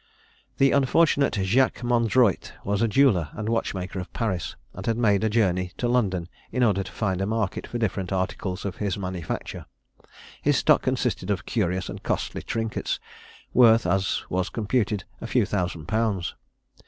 The 0.57 0.71
unfortunate 0.71 1.35
Jacques 1.43 1.83
Mondroyte 1.83 2.53
was 2.63 2.81
a 2.81 2.87
jeweller 2.87 3.29
and 3.33 3.47
watchmaker 3.47 3.99
of 3.99 4.11
Paris, 4.13 4.55
and 4.73 4.87
had 4.87 4.97
made 4.97 5.23
a 5.23 5.29
journey 5.29 5.73
to 5.77 5.87
London, 5.87 6.27
in 6.51 6.63
order 6.63 6.81
to 6.81 6.91
find 6.91 7.21
a 7.21 7.27
market 7.27 7.67
for 7.67 7.77
different 7.77 8.11
articles 8.11 8.65
of 8.65 8.77
his 8.77 8.97
manufacture. 8.97 9.67
His 10.41 10.57
stock 10.57 10.81
consisted 10.81 11.29
of 11.29 11.45
curious 11.45 11.87
and 11.87 12.01
costly 12.01 12.41
trinkets, 12.41 12.99
worth, 13.53 13.85
as 13.85 14.23
was 14.27 14.49
computed, 14.49 15.03
a 15.19 15.27
few 15.27 15.45
thousand 15.45 15.85
pounds. 15.87 16.33